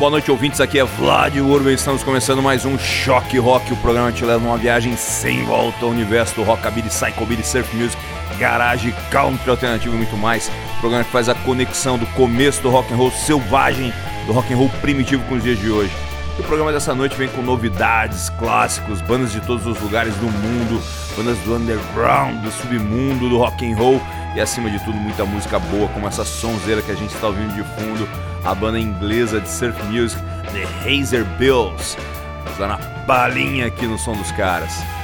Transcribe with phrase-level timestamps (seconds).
[0.00, 0.62] Boa noite, ouvintes.
[0.62, 1.74] Aqui é Vlad Urban.
[1.74, 3.70] Estamos começando mais um Choque Rock.
[3.70, 8.00] O programa te leva numa viagem sem volta ao universo do rockabilly, psychobilly, surf music,
[8.38, 10.50] garage, country alternativo e muito mais.
[10.78, 13.92] O programa que faz a conexão do começo do rock and roll selvagem,
[14.26, 15.92] do rock and roll primitivo com os dias de hoje.
[16.38, 20.82] O programa dessa noite vem com novidades, clássicos, bandas de todos os lugares do mundo,
[21.14, 24.00] bandas do underground, do submundo, do rock and roll
[24.34, 27.54] e acima de tudo muita música boa, como essa sonzeira que a gente está ouvindo
[27.54, 28.08] de fundo,
[28.44, 30.20] a banda inglesa de surf music
[30.52, 31.96] The Hazer Bills.
[32.58, 34.99] Dar uma balinha aqui no som dos caras.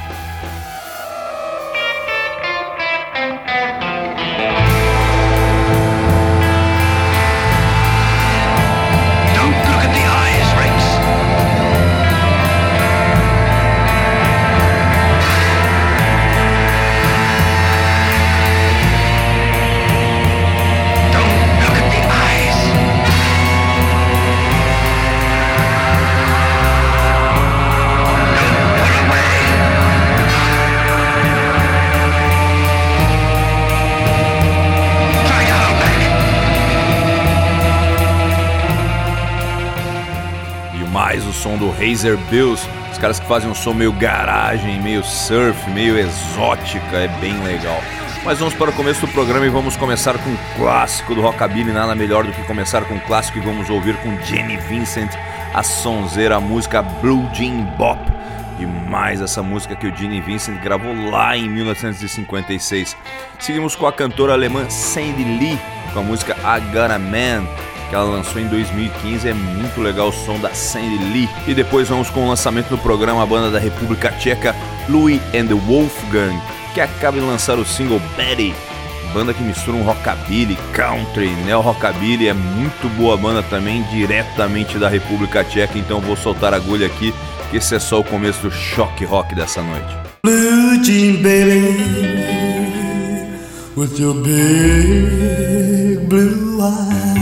[41.46, 45.96] Som do Razer Bills, os caras que fazem um som meio garagem, meio surf, meio
[45.96, 47.80] exótica, é bem legal.
[48.24, 51.70] Mas vamos para o começo do programa e vamos começar com um clássico do rockabilly,
[51.70, 55.12] nada melhor do que começar com um clássico e vamos ouvir com Jenny Vincent,
[55.54, 58.00] a sonzeira, a música Blue Jean Bop.
[58.58, 62.96] E mais essa música que o Jenny Vincent gravou lá em 1956.
[63.38, 65.58] Seguimos com a cantora alemã Sandy Lee
[65.92, 67.46] com a música I Got a Man
[67.88, 69.28] que ela lançou em 2015.
[69.28, 71.28] É muito legal o som da Sandy Lee.
[71.46, 74.54] E depois vamos com o lançamento do programa a banda da República Tcheca,
[74.88, 76.40] Louis and the Wolfgang,
[76.74, 78.54] que acaba de lançar o single Betty.
[79.12, 84.88] Banda que mistura um rockabilly, country, neo rockabilly, é muito boa banda também, diretamente da
[84.88, 85.78] República Tcheca.
[85.78, 87.14] Então vou soltar a agulha aqui,
[87.50, 89.96] que esse é só o começo do choque rock dessa noite.
[90.22, 91.76] Blue Jean Baby,
[93.76, 97.15] with your big blue eyes.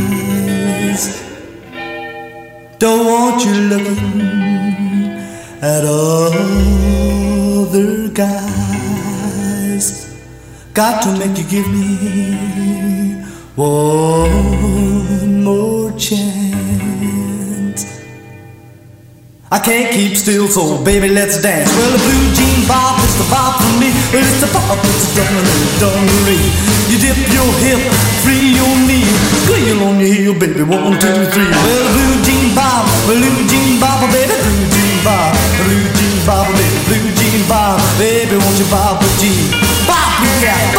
[2.78, 4.20] Don't want you looking
[5.60, 6.88] at other
[8.10, 9.84] guys.
[10.72, 13.24] Got to make you give me
[13.56, 16.44] one more chance.
[19.50, 21.70] I can't keep still, so baby, let's dance.
[21.74, 23.90] Well, the blue jean bop is the bop for me.
[24.14, 26.50] Well, it's the bop, it's the dungaree, dungaree.
[26.90, 27.82] You dip your hip,
[28.22, 28.74] free your
[29.64, 30.62] knee, on your heel, baby.
[30.62, 31.48] One, two, three.
[31.48, 35.32] Well, blue jean bop, blue jean bop, baby, blue jean bop,
[35.64, 39.50] blue jean bop, baby, blue jean bop, baby, won't you bop with jean?
[39.86, 40.74] Bop, yeah,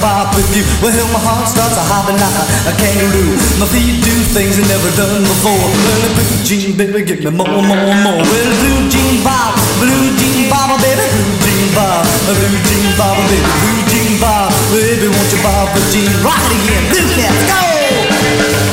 [0.00, 0.34] bop.
[0.34, 0.64] With you.
[0.82, 2.36] Well, my heart starts a hopping like
[2.66, 3.36] a, kangaroo.
[3.60, 5.54] My feet do things I never done before.
[5.54, 8.22] Well, the blue jean, baby, give me more, more, more.
[8.22, 13.44] Well, blue jean bob, blue jean bob, baby, blue jean bob, blue jean bob, baby,
[13.44, 16.10] blue jean bob, baby, won't you bob the jean?
[16.10, 18.71] It again, blue cat, go!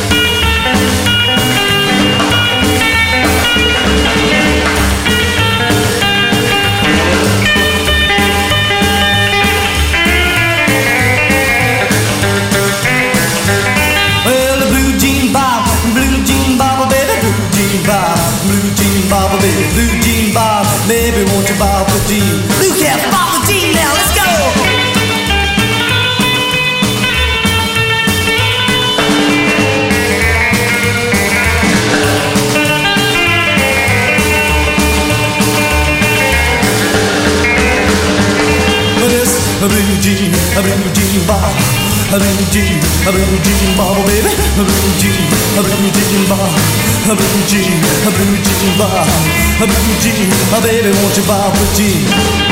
[50.89, 52.48] A baby, won't you bob the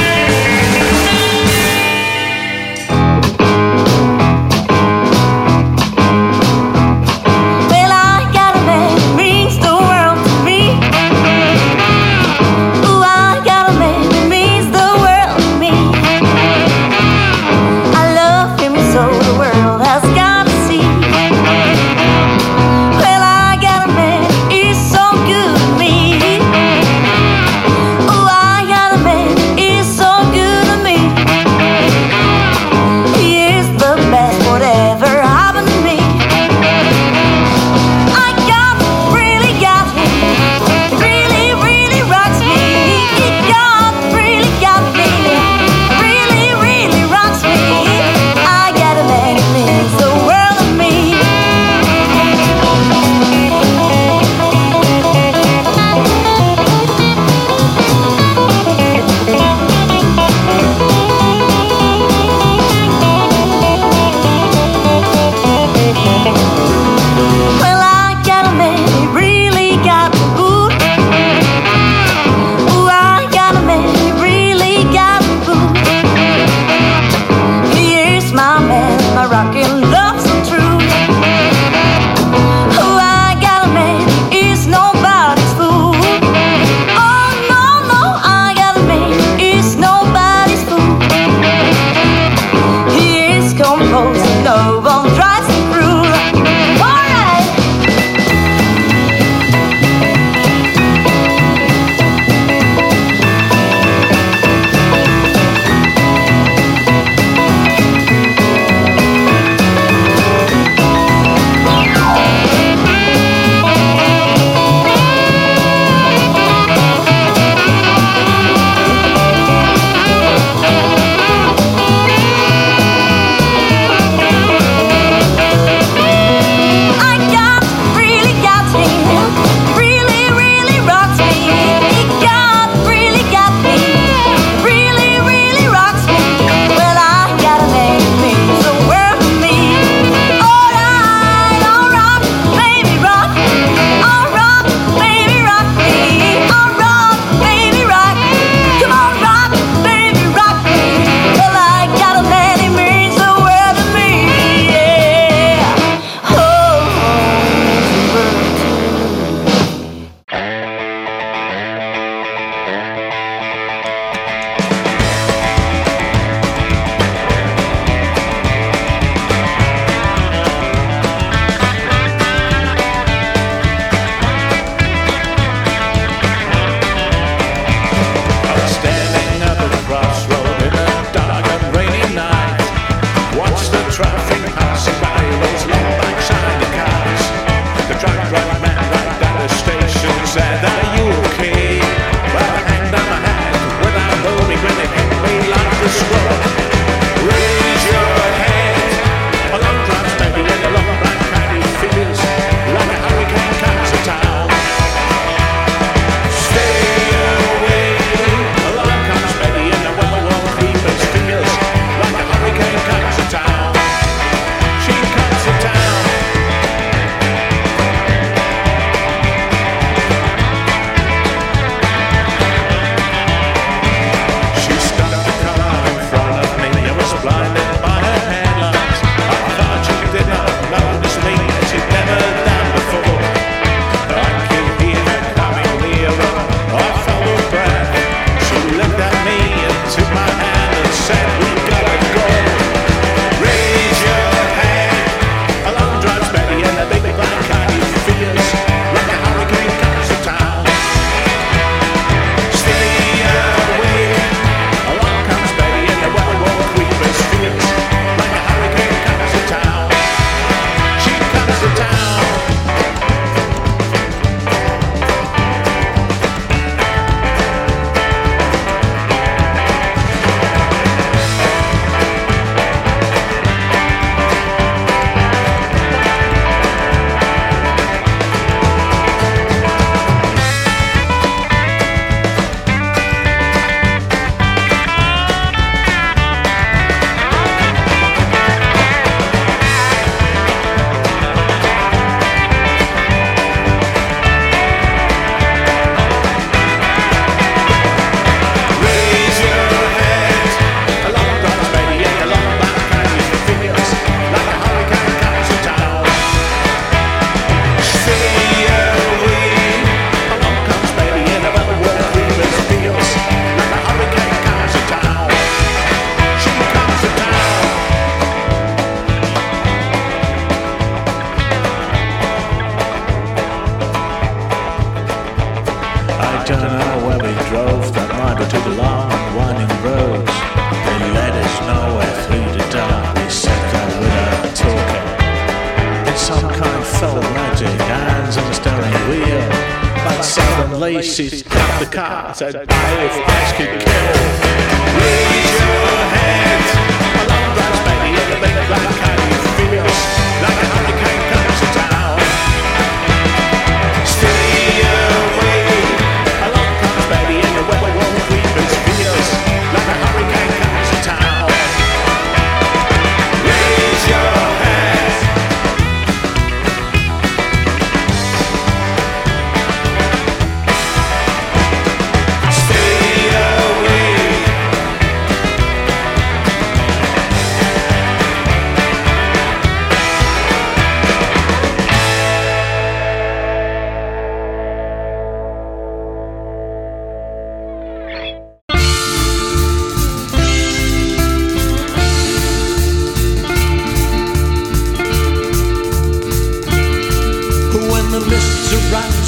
[342.41, 342.76] outside.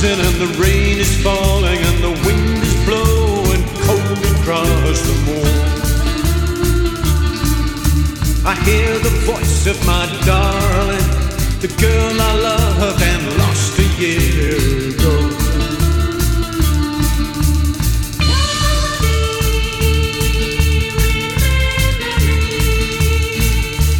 [0.01, 5.51] and the rain is falling and the wind is blowing cold across the moor.
[8.45, 11.03] I hear the voice of my darling,
[11.59, 14.55] the girl I love and lost a year
[14.89, 15.15] ago.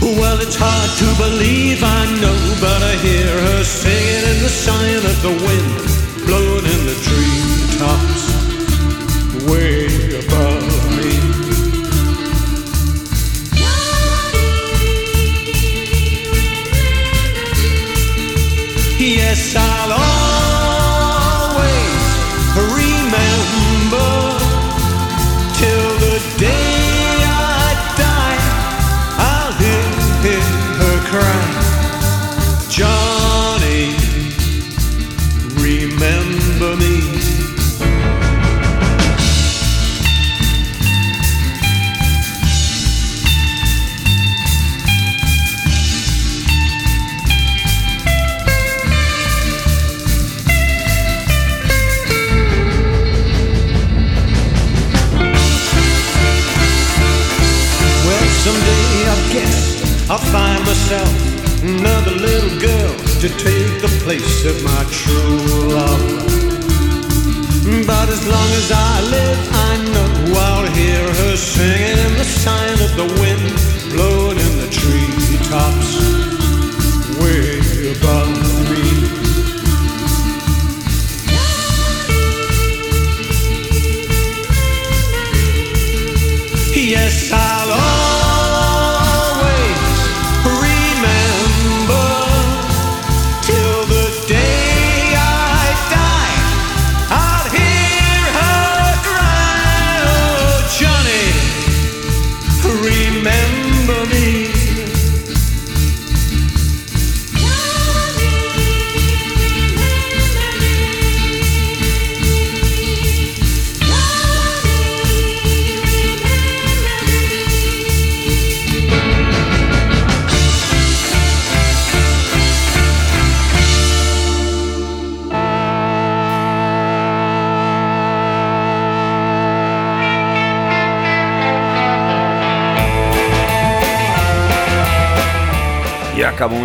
[0.02, 5.06] Well, it's hard to believe, I know, but I hear her singing in the sighing
[5.06, 5.89] of the wind
[6.30, 7.09] blowing in the
[60.90, 65.38] myself another little girl to take the place of my true
[65.70, 66.02] love.
[67.86, 72.92] But as long as I live, I know I'll hear her singing the sign of
[72.96, 73.54] the wind
[73.94, 75.79] blowing in the treetops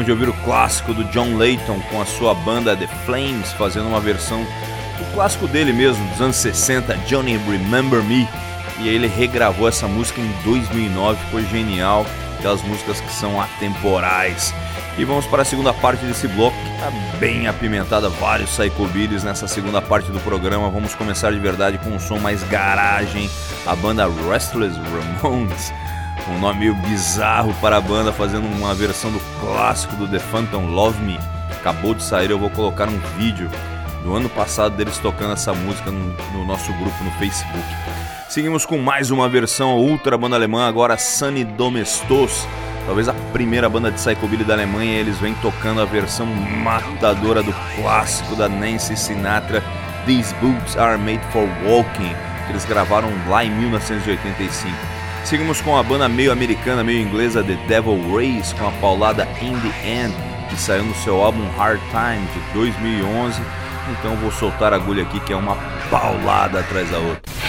[0.05, 3.89] acabamos de ouvir o clássico do John Layton com a sua banda The Flames fazendo
[3.89, 4.45] uma versão
[4.99, 8.29] do clássico dele mesmo, dos anos 60, Johnny Remember Me.
[8.81, 12.07] E ele regravou essa música em 2009, ficou genial.
[12.39, 14.53] Aquelas músicas que são atemporais.
[14.99, 19.49] E vamos para a segunda parte desse bloco que está bem apimentada, vários psychobillies nessa
[19.49, 20.69] segunda parte do programa.
[20.69, 23.31] Vamos começar de verdade com um som mais garagem,
[23.67, 24.79] a banda Restless
[25.23, 25.73] Ramones
[26.29, 30.67] um nome meio bizarro para a banda, fazendo uma versão do clássico do The Phantom
[30.67, 31.19] Love Me.
[31.51, 33.51] Acabou de sair, eu vou colocar um vídeo
[34.03, 37.65] do ano passado deles tocando essa música no, no nosso grupo no Facebook.
[38.29, 42.47] Seguimos com mais uma versão ultra banda alemã, agora Sunny Domestos.
[42.87, 47.55] Talvez a primeira banda de psychobilly da Alemanha, eles vêm tocando a versão matadora do
[47.77, 49.63] clássico da Nancy Sinatra,
[50.05, 52.15] These Boots Are Made for Walking,
[52.47, 54.94] que eles gravaram lá em 1985.
[55.25, 59.59] Seguimos com a banda meio americana, meio inglesa The Devil Race, com a paulada In
[59.59, 60.15] The End,
[60.51, 63.41] que saiu no seu álbum Hard Time de 2011.
[63.91, 65.57] Então vou soltar a agulha aqui, que é uma
[65.91, 67.44] paulada atrás da outra.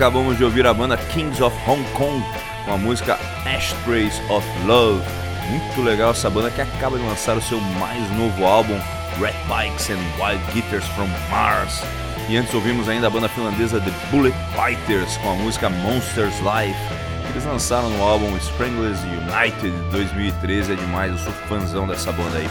[0.00, 2.24] Acabamos de ouvir a banda Kings of Hong Kong
[2.64, 5.04] com a música Ashtrays of Love.
[5.50, 8.80] Muito legal essa banda que acaba de lançar o seu mais novo álbum,
[9.20, 11.82] Red Bikes and Wild Guitars from Mars.
[12.30, 16.80] E antes ouvimos ainda a banda finlandesa The Bullet Fighters com a música Monsters Life.
[17.28, 22.38] Eles lançaram no álbum Stranglers United de 2013, é demais, eu sou fãzão dessa banda
[22.38, 22.48] aí.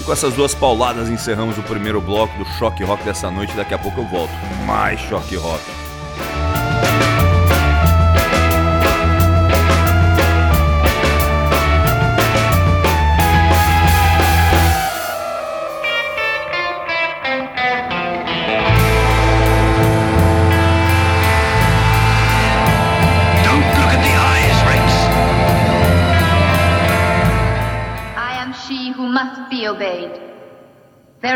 [0.00, 3.74] E com essas duas pauladas encerramos o primeiro bloco do Choque Rock dessa noite, daqui
[3.74, 4.32] a pouco eu volto.
[4.64, 5.87] Mais Choque Rock.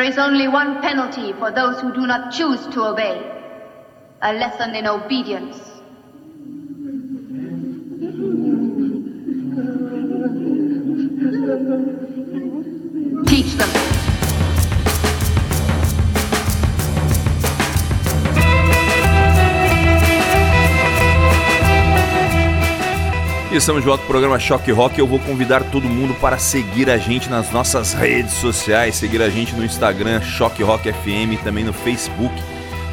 [0.03, 3.25] There is only one penalty for those who do not choose to obey
[4.21, 5.81] a lesson in obedience.
[23.53, 24.99] Estamos de volta o programa Choque Rock.
[24.99, 29.29] Eu vou convidar todo mundo para seguir a gente nas nossas redes sociais, seguir a
[29.29, 32.35] gente no Instagram Choque Rock FM, também no Facebook.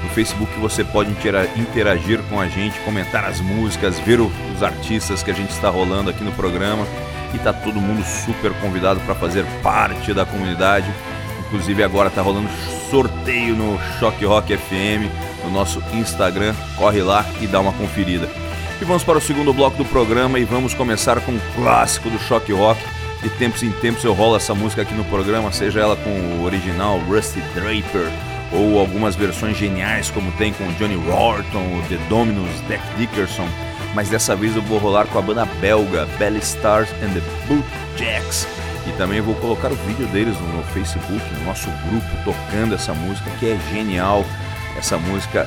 [0.03, 1.11] No Facebook você pode
[1.55, 6.09] interagir com a gente, comentar as músicas, ver os artistas que a gente está rolando
[6.09, 6.85] aqui no programa.
[7.33, 10.93] E tá todo mundo super convidado para fazer parte da comunidade.
[11.39, 12.49] Inclusive agora tá rolando
[12.91, 15.09] sorteio no Choque Rock FM,
[15.45, 16.53] no nosso Instagram.
[16.75, 18.48] Corre lá e dá uma conferida.
[18.81, 22.17] E vamos para o segundo bloco do programa e vamos começar com um clássico do
[22.17, 22.81] Shock Rock.
[23.21, 26.45] De tempos em tempos eu rolo essa música aqui no programa, seja ela com o
[26.45, 28.09] original Rusty Draper
[28.53, 33.47] ou algumas versões geniais como tem com Johnny Rourton, o The Dominos, Deck Dickerson.
[33.93, 38.47] Mas dessa vez eu vou rolar com a banda belga Belly Stars and the Bootjacks.
[38.87, 43.29] E também vou colocar o vídeo deles no Facebook, no nosso grupo, tocando essa música
[43.39, 44.25] que é genial.
[44.77, 45.45] Essa música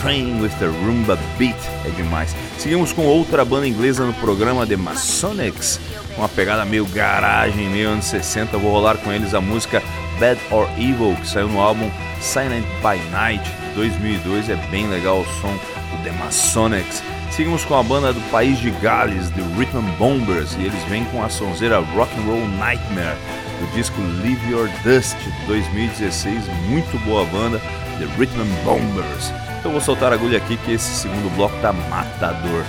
[0.00, 2.34] Train with the Rumba Beat é demais.
[2.56, 5.80] Seguimos com outra banda inglesa no programa The Masonics,
[6.16, 8.56] uma pegada meio garagem, meio anos 60.
[8.58, 9.82] vou rolar com eles a música
[10.20, 14.48] Bad or Evil, que saiu no álbum Silent by Night de 2002.
[14.50, 17.02] É bem legal o som do The Masonics.
[17.30, 21.22] Seguimos com a banda do país de Gales, The Rhythm Bombers, e eles vêm com
[21.22, 23.16] a sonzeira Rock and Roll Nightmare
[23.60, 26.46] do disco Leave Your Dust de 2016.
[26.68, 27.60] Muito boa banda,
[27.98, 29.32] The Rhythm Bombers.
[29.58, 32.64] Então vou soltar a agulha aqui que esse segundo bloco tá matador.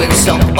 [0.00, 0.59] with someone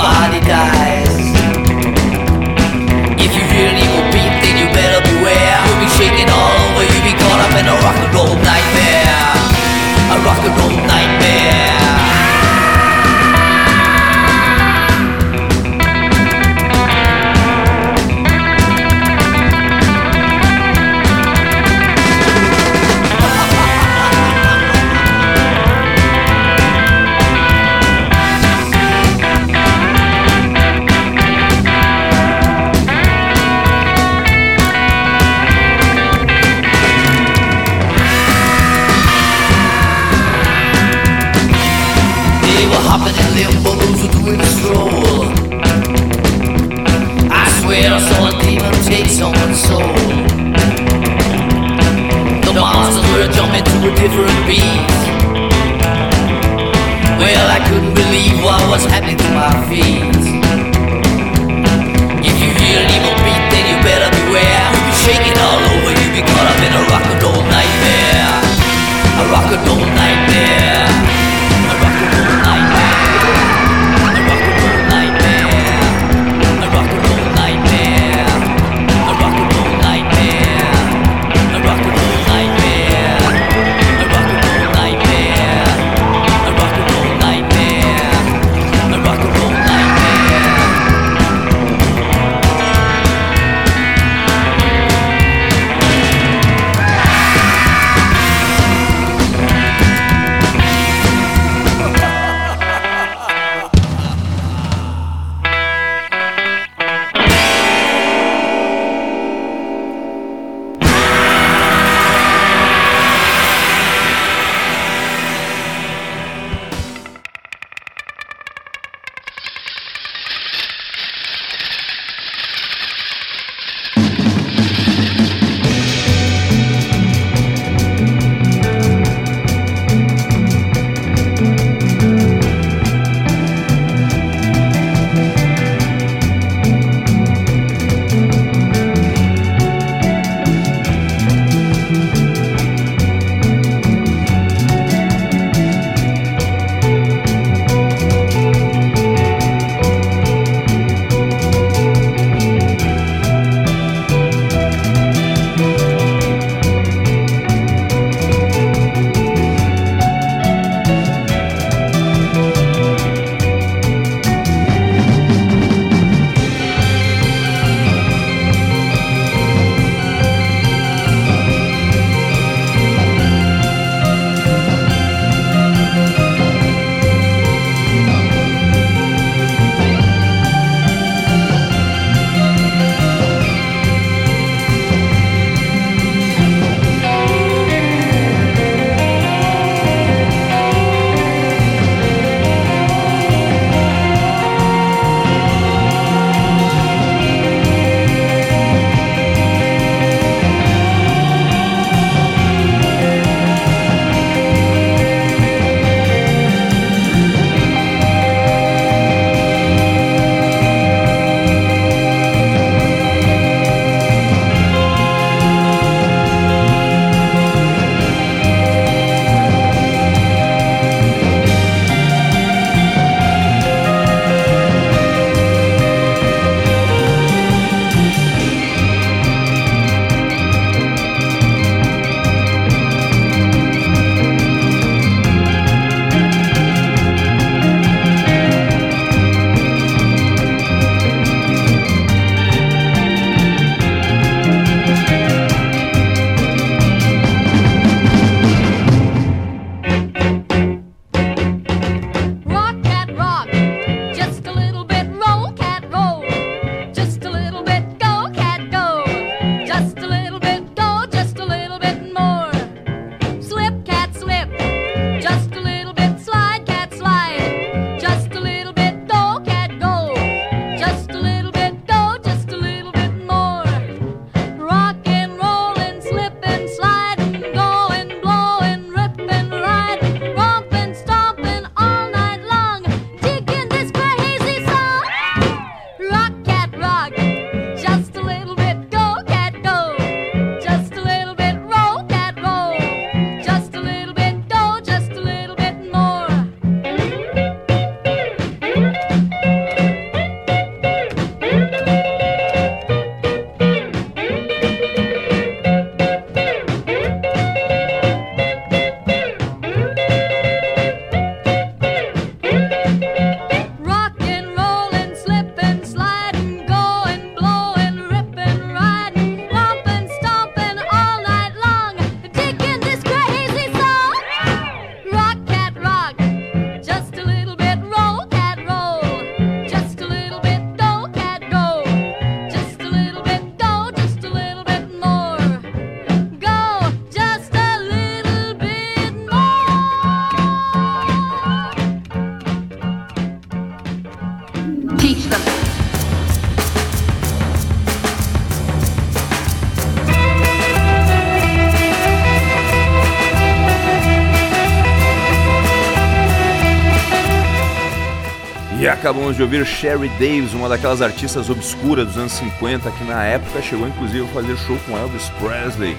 [359.11, 363.61] acabamos de ouvir Sherry Davis, uma daquelas artistas obscuras dos anos 50 que na época
[363.61, 365.97] chegou inclusive a fazer show com Elvis Presley,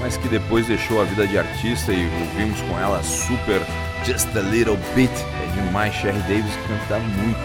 [0.00, 3.60] mas que depois deixou a vida de artista e ouvimos com ela super
[4.06, 5.12] Just a Little Bit.
[5.12, 7.38] É demais, Sherry Davis canta muito.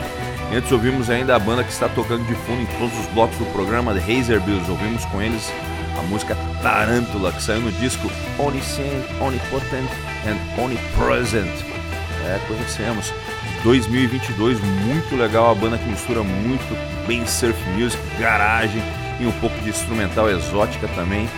[0.55, 3.45] Antes ouvimos ainda a banda que está tocando de fundo em todos os blocos do
[3.47, 4.71] programa, The Hazer Bills.
[4.71, 5.51] Ouvimos com eles
[5.99, 9.89] a música Tarântula, que saiu no disco Omniscient, Omnipotent
[10.25, 11.51] and Omnipresent.
[12.25, 13.11] É, conhecemos.
[13.63, 18.81] 2022, muito legal a banda que mistura muito bem surf music, garagem
[19.19, 21.29] e um pouco de instrumental exótica também.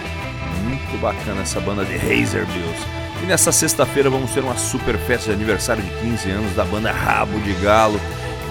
[0.63, 2.85] Muito bacana essa banda de Hazer Bills.
[3.23, 6.91] E nessa sexta-feira vamos ter uma super festa de aniversário de 15 anos da banda
[6.91, 7.99] Rabo de Galo.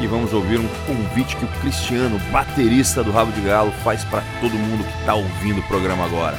[0.00, 4.22] E vamos ouvir um convite que o Cristiano, baterista do Rabo de Galo, faz para
[4.40, 6.36] todo mundo que está ouvindo o programa agora.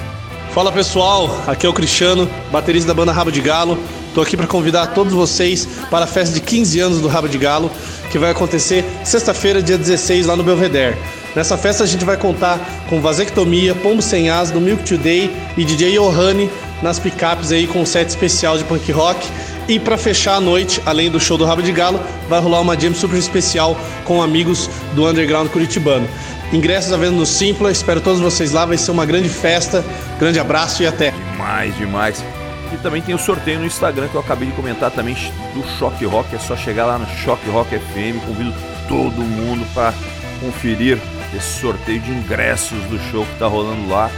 [0.51, 3.77] Fala pessoal, aqui é o Cristiano, baterista da banda Rabo de Galo.
[4.11, 7.37] Estou aqui para convidar todos vocês para a festa de 15 anos do Rabo de
[7.37, 7.71] Galo,
[8.11, 10.97] que vai acontecer sexta-feira, dia 16, lá no Belvedere.
[11.33, 12.59] Nessa festa a gente vai contar
[12.89, 16.49] com Vasectomia, Pombo Sem As, do Milk Today e DJ Ohani
[16.81, 19.25] nas picapes aí com um set especial de punk rock.
[19.69, 22.77] E para fechar a noite, além do show do Rabo de Galo, vai rolar uma
[22.77, 26.05] jam super especial com amigos do underground curitibano.
[26.51, 29.85] Ingressos à venda no Simpla, espero todos vocês lá, vai ser uma grande festa.
[30.19, 31.11] Grande abraço e até.
[31.31, 32.40] Demais, demais.
[32.73, 35.15] E também tem o sorteio no Instagram que eu acabei de comentar também
[35.53, 36.35] do Choque Rock.
[36.35, 38.25] É só chegar lá no Choque Rock FM.
[38.25, 38.53] Convido
[38.87, 39.93] todo mundo para
[40.39, 40.97] conferir
[41.35, 44.09] esse sorteio de ingressos do show que está rolando lá.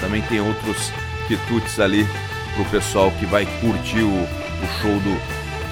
[0.00, 0.92] Também tem outros
[1.26, 2.06] quitutes ali
[2.54, 5.20] pro pessoal que vai curtir o, o show do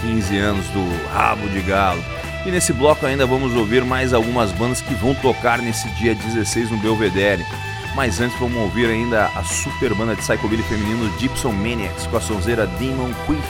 [0.03, 2.03] 15 anos do Rabo de Galo.
[2.47, 6.71] E nesse bloco ainda vamos ouvir mais algumas bandas que vão tocar nesse dia 16
[6.71, 7.45] no Belvedere.
[7.95, 12.21] Mas antes vamos ouvir ainda a super banda de psychobilly feminino Gypsum Maniacs com a
[12.21, 13.43] sonzeira Demon Quiff,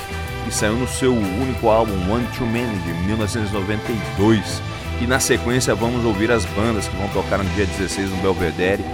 [0.44, 4.62] que saiu no seu único álbum One Too Many de 1992.
[5.00, 8.84] E na sequência vamos ouvir as bandas que vão tocar no dia 16 no Belvedere.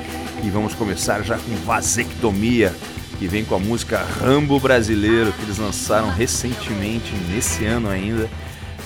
[0.43, 2.75] E vamos começar já com Vasectomia,
[3.19, 8.29] que vem com a música Rambo Brasileiro, que eles lançaram recentemente, nesse ano ainda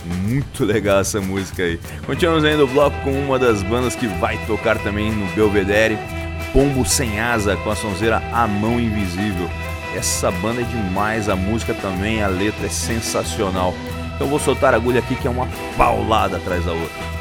[0.05, 1.79] muito legal essa música aí.
[2.07, 5.99] Continuamos ainda o bloco com uma das bandas que vai tocar também no Belvedere,
[6.53, 9.49] Pombo Sem Asa, com a sonzeira A Mão Invisível.
[9.95, 13.75] Essa banda é demais, a música também, a letra é sensacional.
[14.15, 17.20] Então vou soltar a agulha aqui que é uma paulada atrás da outra.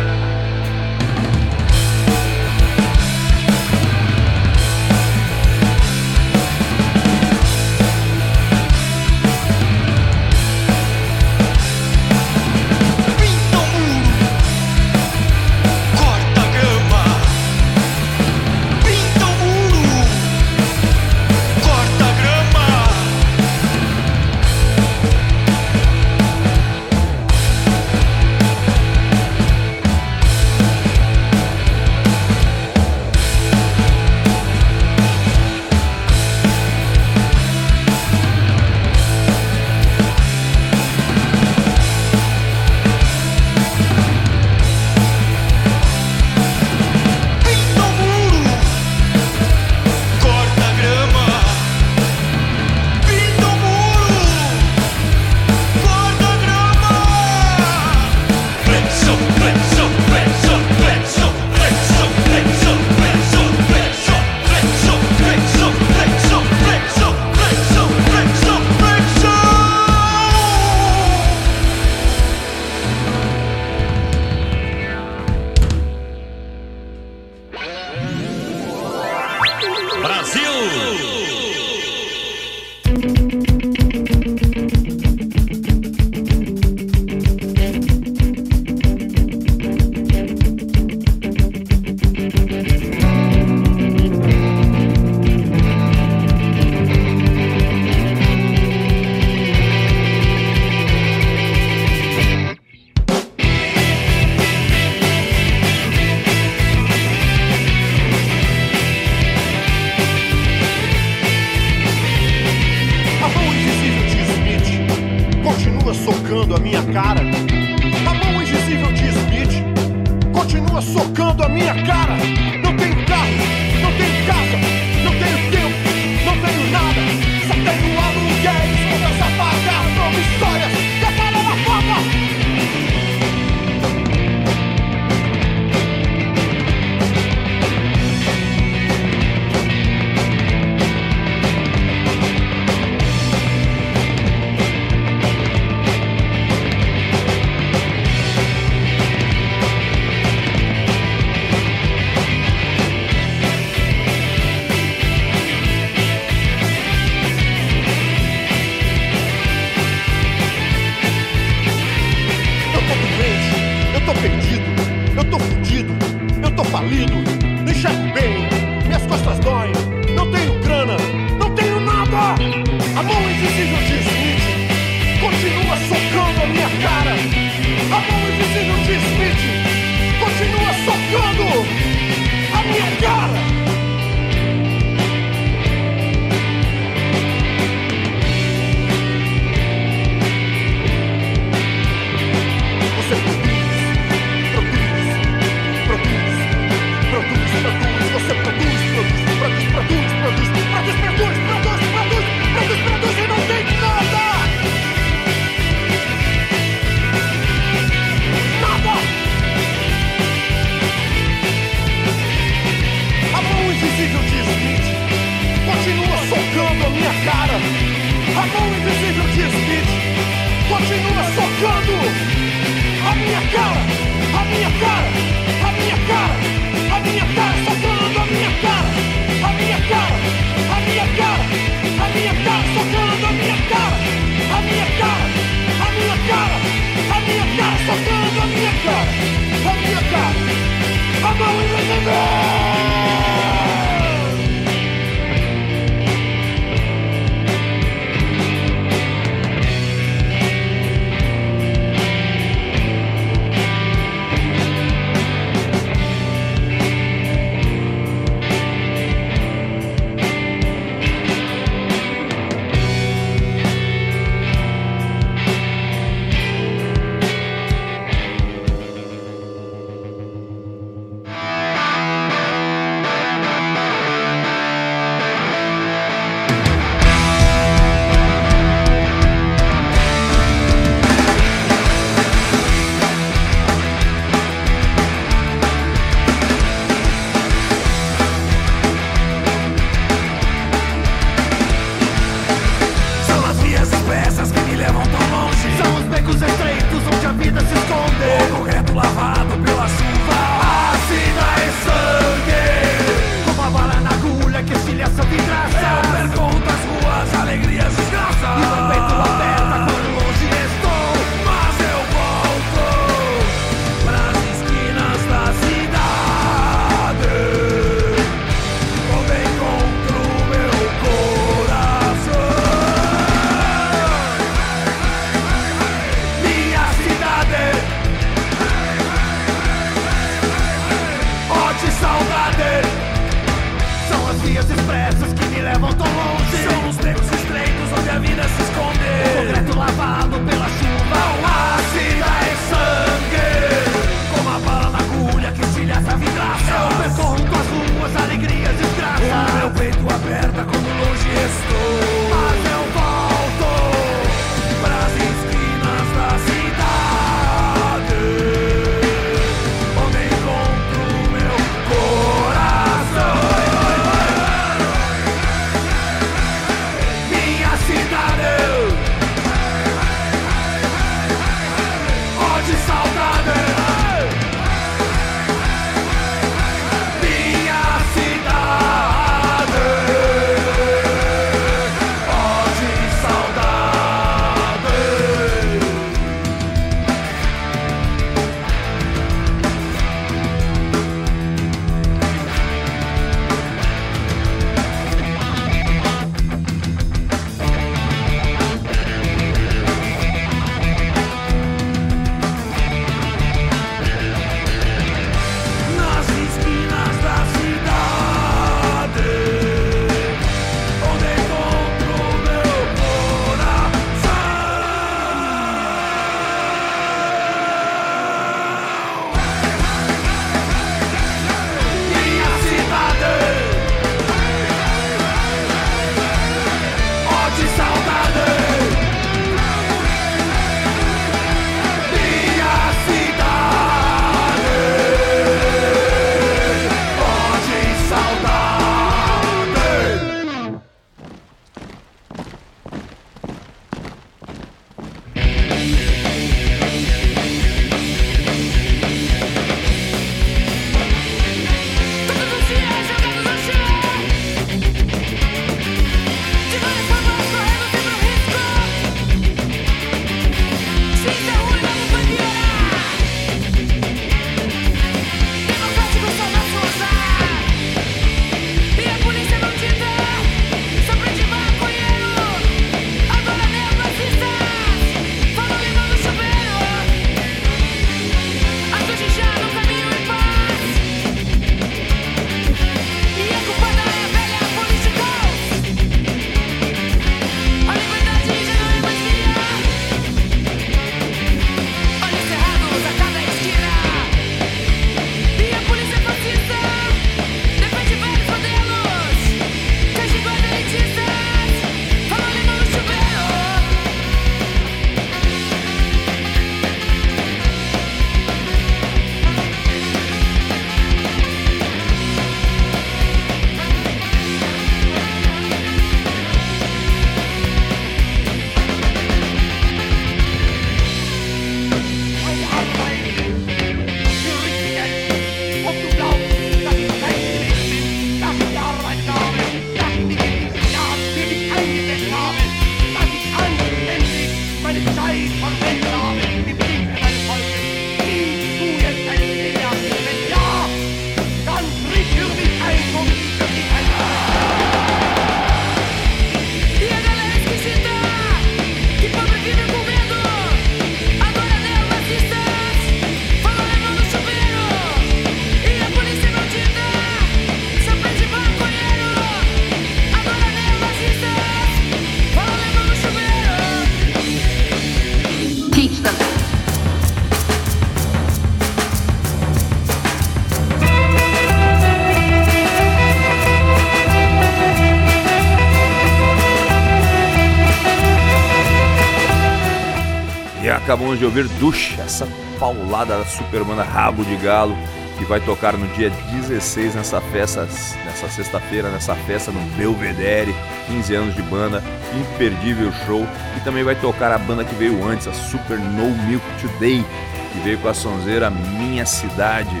[581.42, 582.46] De ouvir Dush, essa
[582.78, 584.96] paulada da super banda Rabo de Galo,
[585.36, 587.84] que vai tocar no dia 16 nessa festa,
[588.24, 590.72] nessa sexta-feira, nessa festa no Belvedere,
[591.08, 592.00] 15 anos de banda,
[592.38, 593.44] imperdível show.
[593.76, 597.24] E também vai tocar a banda que veio antes, a Super No Milk Today,
[597.72, 600.00] que veio com a sonzeira Minha Cidade,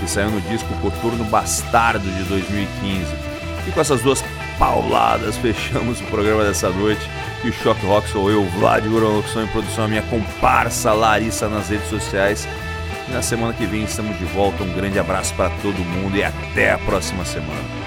[0.00, 3.06] que saiu no disco Coturno Bastardo de 2015.
[3.68, 4.24] E com essas duas
[4.58, 7.08] pauladas fechamos o programa dessa noite.
[7.42, 11.88] E Shock Rock sou eu, Vlad Locução em produção, a minha comparsa Larissa nas redes
[11.88, 12.46] sociais.
[13.08, 14.62] E na semana que vem estamos de volta.
[14.62, 17.79] Um grande abraço para todo mundo e até a próxima semana.